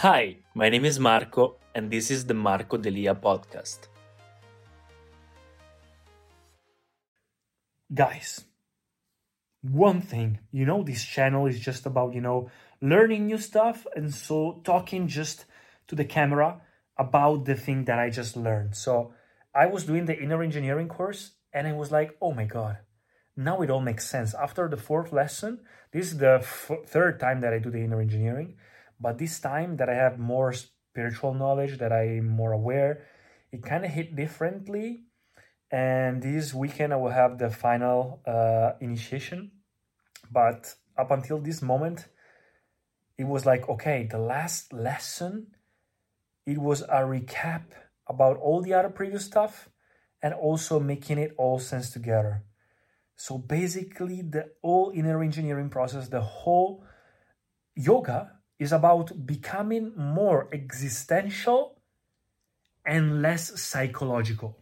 [0.00, 3.88] Hi, my name is Marco, and this is the Marco Delia podcast.
[7.94, 8.44] Guys,
[9.62, 12.50] one thing, you know, this channel is just about, you know,
[12.82, 15.46] learning new stuff and so talking just
[15.88, 16.60] to the camera
[16.98, 18.76] about the thing that I just learned.
[18.76, 19.14] So
[19.54, 22.76] I was doing the inner engineering course and I was like, oh my God,
[23.34, 24.34] now it all makes sense.
[24.34, 25.60] After the fourth lesson,
[25.92, 28.58] this is the f- third time that I do the inner engineering.
[29.00, 33.06] But this time that I have more spiritual knowledge, that I'm more aware,
[33.52, 35.04] it kind of hit differently.
[35.70, 39.50] And this weekend I will have the final uh, initiation.
[40.30, 42.06] But up until this moment,
[43.18, 45.48] it was like, okay, the last lesson,
[46.46, 47.64] it was a recap
[48.06, 49.68] about all the other previous stuff
[50.22, 52.44] and also making it all sense together.
[53.16, 56.84] So basically, the whole inner engineering process, the whole
[57.74, 61.78] yoga is about becoming more existential
[62.84, 64.58] and less psychological.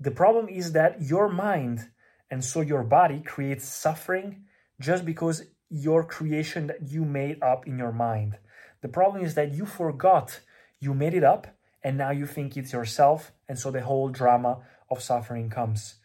[0.00, 1.90] The problem is that your mind
[2.30, 4.44] and so your body creates suffering
[4.80, 8.38] just because your creation that you made up in your mind.
[8.80, 10.40] The problem is that you forgot
[10.80, 11.46] you made it up
[11.84, 14.58] and now you think it's yourself, and so the whole drama
[14.90, 15.96] of suffering comes.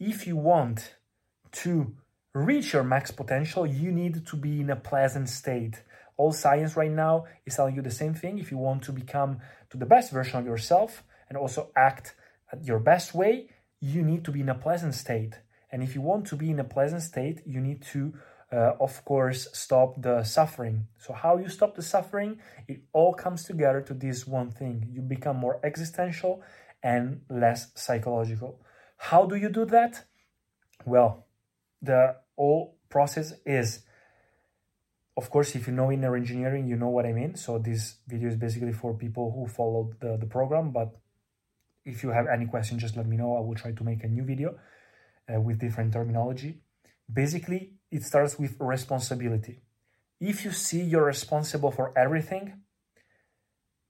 [0.00, 0.94] If you want
[1.52, 1.94] to
[2.34, 5.82] reach your max potential, you need to be in a pleasant state
[6.16, 8.38] all science right now is telling you the same thing.
[8.38, 9.38] If you want to become
[9.70, 12.14] to the best version of yourself and also act
[12.52, 13.48] at your best way,
[13.80, 15.34] you need to be in a pleasant state.
[15.70, 18.12] And if you want to be in a pleasant state, you need to,
[18.52, 20.86] uh, of course, stop the suffering.
[20.98, 22.38] So, how you stop the suffering?
[22.68, 24.88] It all comes together to this one thing.
[24.92, 26.42] You become more existential
[26.82, 28.60] and less psychological.
[28.98, 30.04] How do you do that?
[30.84, 31.26] Well,
[31.80, 33.80] the whole process is
[35.16, 37.36] of course, if you know inner engineering, you know what I mean.
[37.36, 40.70] So this video is basically for people who followed the, the program.
[40.70, 40.94] But
[41.84, 43.36] if you have any question, just let me know.
[43.36, 44.56] I will try to make a new video
[45.32, 46.62] uh, with different terminology.
[47.12, 49.60] Basically, it starts with responsibility.
[50.18, 52.62] If you see you're responsible for everything,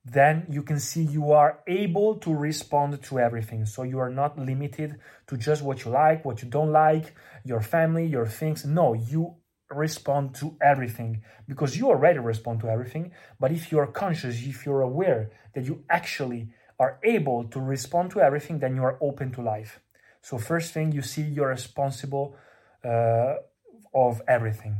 [0.04, 3.66] then you can see you are able to respond to everything.
[3.66, 7.60] So you are not limited to just what you like, what you don't like, your
[7.60, 8.64] family, your things.
[8.64, 9.36] No, you
[9.74, 13.12] respond to everything because you already respond to everything.
[13.38, 18.20] But if you're conscious, if you're aware that you actually are able to respond to
[18.20, 19.80] everything, then you are open to life.
[20.20, 22.36] So, first thing you see, you're responsible
[22.84, 23.34] uh,
[23.94, 24.76] of everything,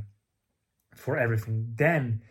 [0.95, 1.73] for everything.
[1.75, 2.23] Then,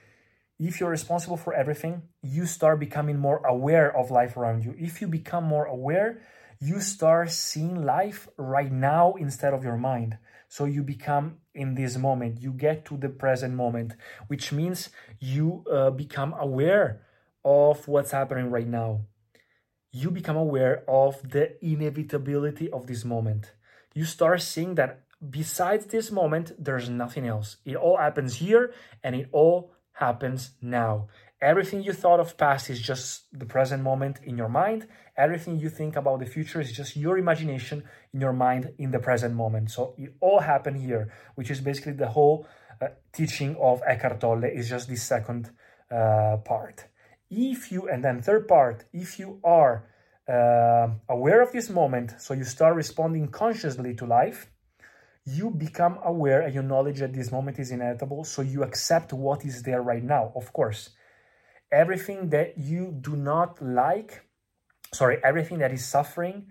[0.60, 4.76] if you're responsible for everything, you start becoming more aware of life around you.
[4.78, 6.22] If you become more aware,
[6.60, 10.18] you start seeing life right now instead of your mind.
[10.51, 13.94] So you become in this moment, you get to the present moment,
[14.28, 17.03] which means you uh, become aware
[17.45, 19.06] of what's happening right now.
[19.94, 23.53] You become aware of the inevitability of this moment.
[23.94, 27.56] You start seeing that besides this moment, there's nothing else.
[27.63, 28.73] It all happens here
[29.06, 31.07] and it all happens now.
[31.41, 34.88] Everything you thought of past is just the present moment in your mind.
[35.18, 39.00] Everything you think about the future is just your imagination in your mind in the
[39.00, 39.72] present moment.
[39.72, 42.46] So it all happened here, which is basically the whole
[42.80, 45.50] uh, teaching of Eckhart Tolle is just the second
[45.90, 46.85] uh, part.
[47.31, 49.88] If you, and then third part, if you are
[50.30, 54.51] uh, aware of this moment, so you start responding consciously to life,
[55.25, 58.25] you become aware and you knowledge that this moment is inevitable.
[58.25, 60.91] So you accept what is there right now, of course
[61.72, 64.25] everything that you do not like,
[64.94, 66.48] sorry, everything that is suffering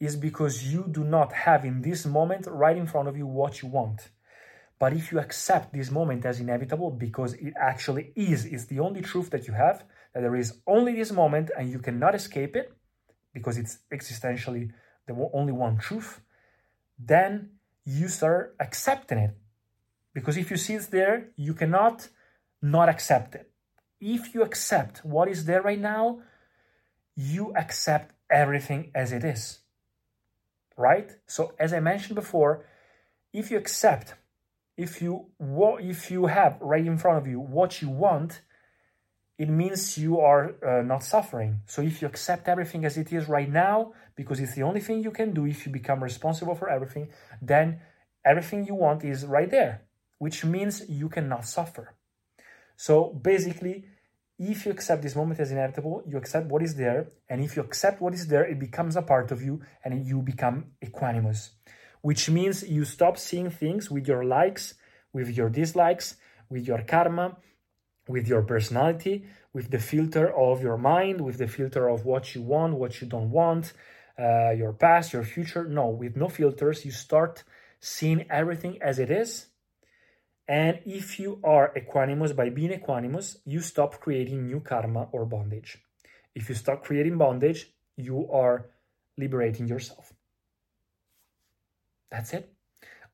[0.00, 3.62] is because you do not have in this moment right in front of you what
[3.62, 4.10] you want.
[4.78, 9.00] But if you accept this moment as inevitable because it actually is, it's the only
[9.00, 12.72] truth that you have, that there is only this moment and you cannot escape it
[13.32, 14.70] because it's existentially
[15.06, 16.20] the only one truth,
[16.98, 17.50] then
[17.84, 19.34] you start accepting it.
[20.12, 22.08] Because if you see it's there, you cannot
[22.60, 23.50] not accept it
[24.00, 26.20] if you accept what is there right now,
[27.14, 29.60] you accept everything as it is.
[30.76, 31.10] Right?
[31.26, 32.66] So as I mentioned before,
[33.32, 34.14] if you accept,
[34.76, 38.42] if you what if you have right in front of you what you want,
[39.38, 41.60] it means you are uh, not suffering.
[41.66, 45.02] So if you accept everything as it is right now, because it's the only thing
[45.02, 47.08] you can do if you become responsible for everything,
[47.42, 47.80] then
[48.24, 49.82] everything you want is right there,
[50.18, 51.95] which means you cannot suffer.
[52.76, 53.84] So basically,
[54.38, 57.62] if you accept this moment as inevitable, you accept what is there, and if you
[57.62, 61.50] accept what is there, it becomes a part of you and you become equanimous,
[62.02, 64.74] which means you stop seeing things with your likes,
[65.12, 66.16] with your dislikes,
[66.50, 67.38] with your karma,
[68.08, 72.42] with your personality, with the filter of your mind, with the filter of what you
[72.42, 73.72] want, what you don't want,
[74.18, 75.64] uh, your past, your future.
[75.64, 77.42] No, with no filters, you start
[77.80, 79.46] seeing everything as it is.
[80.48, 85.78] And if you are equanimous by being equanimous, you stop creating new karma or bondage.
[86.34, 88.66] If you stop creating bondage, you are
[89.18, 90.12] liberating yourself.
[92.10, 92.52] That's it.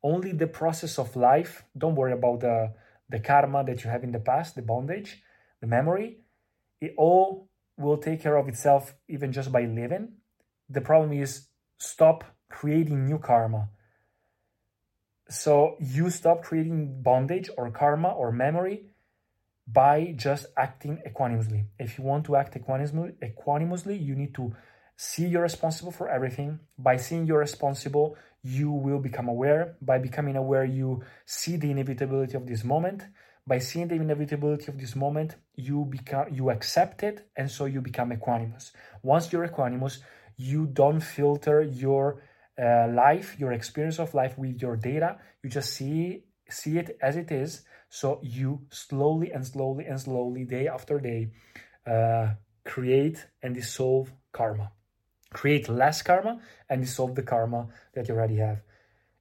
[0.02, 2.75] Only the process of life, don't worry about the
[3.08, 5.23] the karma that you have in the past, the bondage,
[5.61, 6.17] the memory,
[6.81, 10.14] it all will take care of itself even just by living.
[10.69, 11.46] The problem is
[11.78, 13.69] stop creating new karma.
[15.28, 18.86] So you stop creating bondage or karma or memory
[19.66, 21.66] by just acting equanimously.
[21.78, 24.54] If you want to act equanimously, equanimously, you need to
[24.96, 26.60] see you're responsible for everything.
[26.78, 29.76] By seeing you're responsible, you will become aware.
[29.80, 33.04] By becoming aware, you see the inevitability of this moment.
[33.46, 37.80] By seeing the inevitability of this moment, you become you accept it, and so you
[37.80, 38.70] become equanimous.
[39.02, 39.98] Once you're equanimous,
[40.36, 42.22] you don't filter your
[42.60, 45.19] uh, life, your experience of life with your data.
[45.43, 47.62] You just see see it as it is.
[47.88, 51.31] So you slowly and slowly and slowly, day after day,
[51.87, 52.34] uh,
[52.64, 54.72] create and dissolve karma
[55.32, 58.62] create less karma and dissolve the karma that you already have.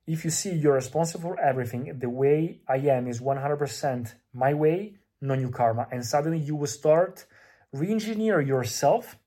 [0.06, 4.98] If you see you're responsible for everything, the way I am is 100% my way,
[5.22, 5.88] no new karma.
[5.92, 7.26] And suddenly you will start
[7.72, 9.18] re-engineer yourself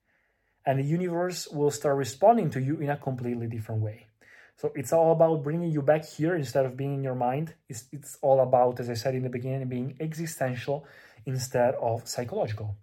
[0.65, 4.07] and the universe will start responding to you in a completely different way.
[4.57, 7.53] So it's all about bringing you back here instead of being in your mind.
[7.67, 10.85] It's, it's all about, as I said in the beginning, being existential
[11.25, 12.77] instead of psychological.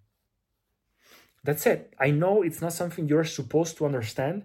[1.43, 1.93] That's it.
[1.99, 4.43] I know it's not something you're supposed to understand.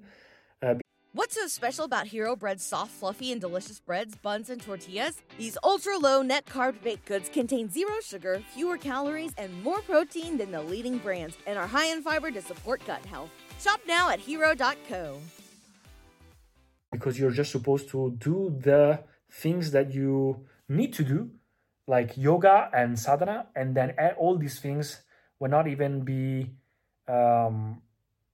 [1.48, 5.22] What's special about Hero Bread's soft, fluffy, and delicious breads, buns, and tortillas?
[5.38, 10.36] These ultra low net carb baked goods contain zero sugar, fewer calories, and more protein
[10.36, 13.30] than the leading brands, and are high in fiber to support gut health.
[13.58, 15.18] Shop now at hero.co.
[16.92, 21.30] Because you're just supposed to do the things that you need to do,
[21.86, 25.00] like yoga and sadhana, and then all these things
[25.40, 26.50] will not even be
[27.08, 27.80] um,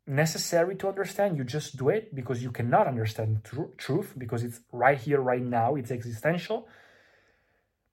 [0.07, 1.37] necessary to understand.
[1.37, 5.43] You just do it because you cannot understand tr- truth because it's right here, right
[5.43, 5.75] now.
[5.77, 6.69] It's existential.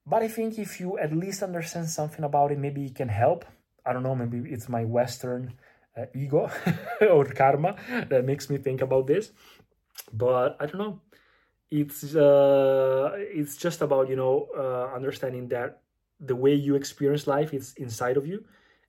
[0.06, 3.46] But I think if you at least understand something about it, maybe it can help.
[3.86, 5.54] I don't know, maybe it's my Western
[5.98, 6.50] uh, ego
[7.02, 7.76] or karma
[8.10, 9.32] that makes me think about this.
[10.12, 11.02] But I don't know.
[11.70, 15.82] It's uh, it's just about you know uh, understanding that
[16.20, 18.44] the way you experience life is inside of you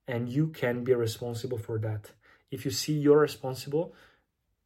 [0.08, 2.10] and you can be responsible for that.
[2.52, 3.94] If you see you're responsible,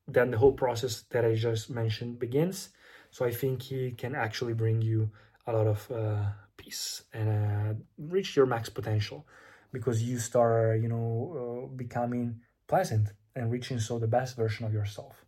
[0.07, 2.71] then the whole process that I just mentioned begins.
[3.11, 5.11] So I think he can actually bring you
[5.47, 6.25] a lot of uh,
[6.57, 9.27] peace and uh, reach your max potential
[9.73, 14.73] because you start, you know, uh, becoming pleasant and reaching so the best version of
[14.73, 15.25] yourself.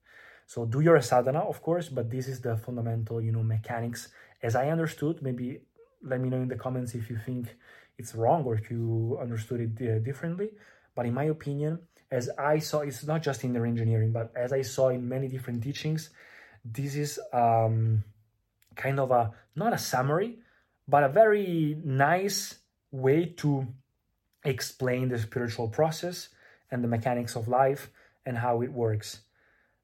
[0.47, 4.09] So do your sadhana, of course, but this is the fundamental, you know, mechanics
[4.43, 5.23] as I understood.
[5.23, 5.61] Maybe
[6.03, 7.57] let me know in the comments if you think
[7.99, 10.51] it's wrong or if you understood it uh, differently.
[10.99, 11.79] But in my opinion,
[12.11, 15.29] as I saw, it's not just in inner engineering, but as I saw in many
[15.29, 16.11] different teachings,
[16.65, 18.03] this is um,
[18.75, 20.41] kind of a not a summary,
[20.89, 22.57] but a very nice
[22.91, 23.69] way to
[24.45, 26.31] explain the spiritual process
[26.73, 27.91] and the mechanics of life
[28.27, 29.21] and how it works.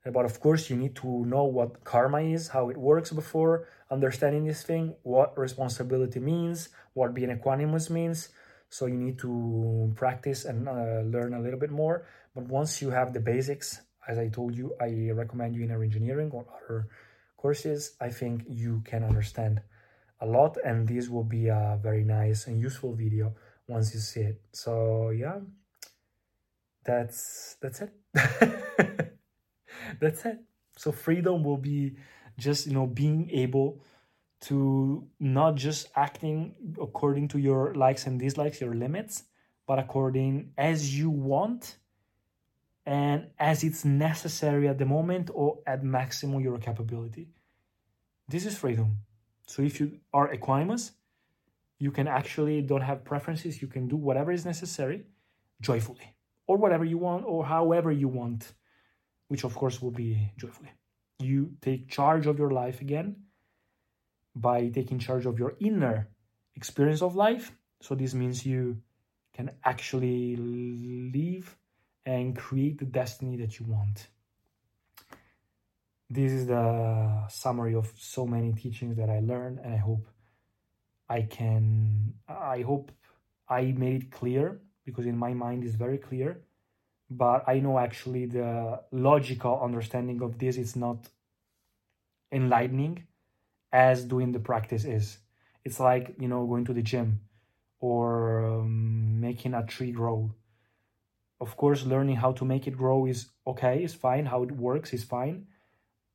[0.05, 4.47] But of course, you need to know what karma is, how it works before understanding
[4.47, 8.31] this thing, what responsibility means, what being equanimous means.
[8.69, 12.07] So you need to practice and uh, learn a little bit more.
[12.35, 16.31] But once you have the basics, as I told you, I recommend you inner engineering
[16.33, 16.89] or other
[17.37, 17.97] courses.
[18.01, 19.63] I think you can understand
[20.21, 23.35] a lot, and this will be a very nice and useful video
[23.69, 24.41] once you see it.
[24.53, 25.41] So yeah,
[26.85, 27.93] that's that's it.
[30.01, 30.39] that's it
[30.77, 31.97] so freedom will be
[32.39, 33.81] just you know being able
[34.45, 39.25] to not just acting according to your likes and dislikes your limits
[39.67, 41.77] but according as you want
[42.87, 47.29] and as it's necessary at the moment or at maximum your capability.
[48.29, 48.99] This is freedom.
[49.47, 50.91] So if you are equanimous
[51.79, 53.61] you can actually don't have preferences.
[53.61, 55.05] You can do whatever is necessary
[55.61, 56.15] joyfully,
[56.47, 58.53] or whatever you want, or however you want,
[59.29, 60.73] which of course will be joyfully.
[61.21, 63.17] You take charge of your life again
[64.35, 66.09] by taking charge of your inner
[66.57, 67.53] experience of life.
[67.81, 68.81] So this means you
[69.33, 71.57] can actually live
[72.07, 74.09] and create the destiny that you want.
[76.11, 80.07] This is the summary of so many teachings that I learned, and I hope
[81.09, 82.15] I can.
[82.29, 82.93] I hope
[83.49, 86.43] I made it clear because in my mind it's very clear.
[87.11, 91.09] But I know actually the logical understanding of this is not
[92.33, 93.07] enlightening
[93.75, 95.19] as doing the practice is.
[95.65, 97.21] It's like, you know, going to the gym
[97.81, 100.33] or um, making a tree grow.
[101.41, 104.27] Of course, learning how to make it grow is okay, is fine.
[104.27, 105.47] How it works is fine.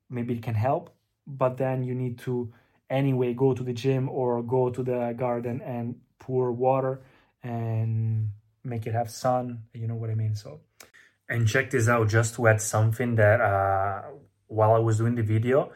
[0.09, 0.95] Maybe it can help,
[1.27, 2.51] but then you need to
[2.89, 7.01] anyway go to the gym or go to the garden and pour water
[7.43, 8.29] and
[8.63, 9.63] make it have sun.
[9.73, 10.35] You know what I mean?
[10.35, 10.61] So,
[11.27, 14.03] and check this out just to add something that uh,
[14.47, 15.71] while I was doing the video,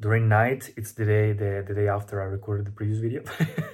[0.00, 3.22] during night it's the day the, the day after i recorded the previous video.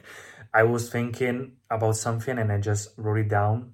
[0.54, 3.73] I was thinking about something and i just wrote it down.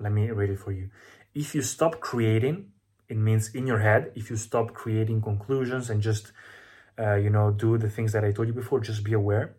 [0.00, 0.90] Let me read it for you.
[1.34, 2.72] If you stop creating
[3.08, 6.32] it means in your head if you stop creating conclusions and just
[6.98, 9.56] uh, you know do the things that i told you before just be aware.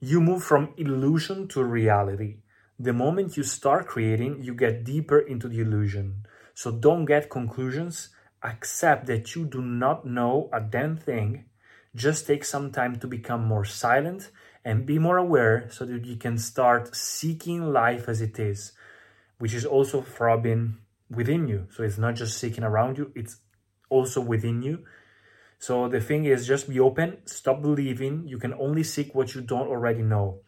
[0.00, 2.38] You move from illusion to reality.
[2.78, 6.26] The moment you start creating you get deeper into the illusion.
[6.54, 8.10] So don't get conclusions
[8.46, 11.44] accept that you do not know a damn thing.
[11.94, 14.30] Just take some time to become more silent
[14.64, 18.72] and be more aware so that you can start seeking life as it is,
[19.38, 20.76] which is also throbbing
[21.10, 21.66] within you.
[21.70, 23.36] So it's not just seeking around you, it's
[23.88, 24.84] also within you.
[25.58, 29.40] So the thing is, just be open, stop believing you can only seek what you
[29.40, 30.40] don't already know.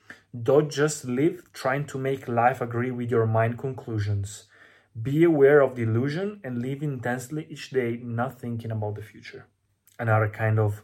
[0.42, 4.44] Don't just live trying to make life agree with your mind conclusions.
[5.02, 9.46] Be aware of the illusion and live intensely each day, not thinking about the future.
[9.98, 10.82] Another kind of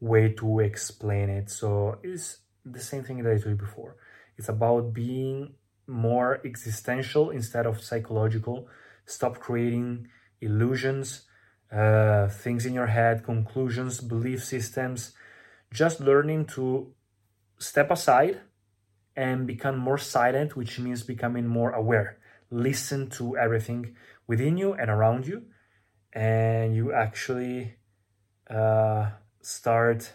[0.00, 1.50] way to explain it.
[1.50, 3.96] So it's the same thing that I told you before.
[4.38, 5.54] It's about being
[5.86, 8.68] more existential instead of psychological.
[9.04, 10.08] Stop creating
[10.40, 11.22] illusions,
[11.70, 15.12] uh, things in your head, conclusions, belief systems.
[15.72, 16.94] Just learning to
[17.58, 18.40] step aside
[19.14, 22.18] and become more silent, which means becoming more aware
[22.52, 25.42] listen to everything within you and around you,
[26.12, 27.76] and you actually
[28.50, 30.12] uh, start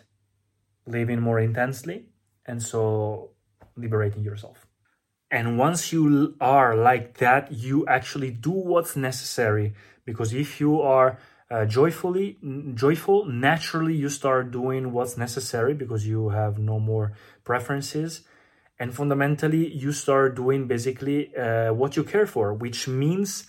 [0.86, 2.06] living more intensely
[2.46, 3.32] and so
[3.76, 4.68] liberating yourself.
[5.30, 9.74] And once you are like that, you actually do what's necessary
[10.06, 12.38] because if you are uh, joyfully
[12.74, 17.14] joyful naturally you start doing what's necessary because you have no more
[17.46, 18.24] preferences
[18.80, 23.48] and fundamentally you start doing basically uh, what you care for which means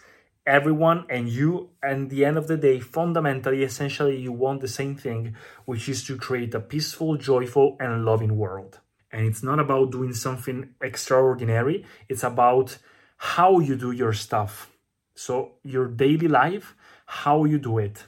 [0.48, 4.96] everyone and you and the end of the day fundamentally essentially you want the same
[4.96, 8.80] thing which is to create a peaceful joyful and loving world.
[9.12, 11.84] And it's not about doing something extraordinary.
[12.08, 12.78] It's about
[13.18, 14.70] how you do your stuff.
[15.14, 18.04] So your daily life how you do it.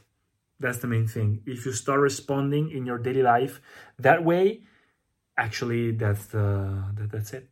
[0.58, 1.42] That's the main thing.
[1.46, 3.60] If you start responding in your daily life
[3.98, 4.62] that way
[5.40, 7.48] actually that's the that, that's it.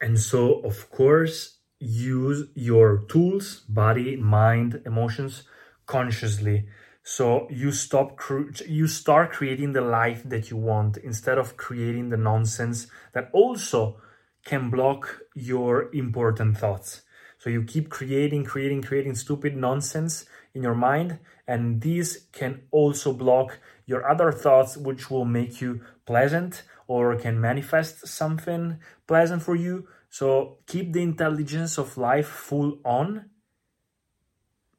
[0.00, 5.44] And so of course use your tools body mind emotions
[5.86, 6.66] consciously.
[7.02, 8.20] So you stop
[8.68, 14.00] you start creating the life that you want instead of creating the nonsense that also
[14.44, 17.02] can block your important thoughts.
[17.38, 23.12] So you keep creating creating creating stupid nonsense in your mind and these can also
[23.12, 26.62] block your other thoughts which will make you pleasant
[26.92, 29.88] or can manifest something pleasant for you.
[30.10, 33.30] So keep the intelligence of life full on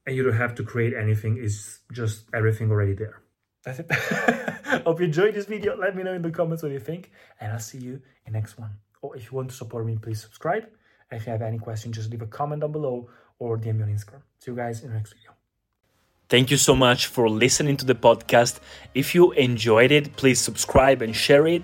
[0.06, 3.24] and you don't have to create anything, it's just everything already there.
[3.66, 3.88] That's it.
[4.86, 5.76] Hope you enjoyed this video.
[5.76, 8.60] Let me know in the comments what you think, and I'll see you in next
[8.60, 8.72] one.
[9.02, 10.66] Or if you want to support me, please subscribe.
[11.10, 13.90] If you have any questions, just leave a comment down below or DM me on
[13.90, 14.22] Instagram.
[14.40, 15.32] See you guys in the next video.
[16.30, 18.60] Thank you so much for listening to the podcast.
[18.94, 21.64] If you enjoyed it, please subscribe and share it